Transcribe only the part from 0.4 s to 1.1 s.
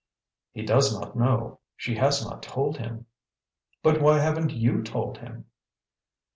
"He does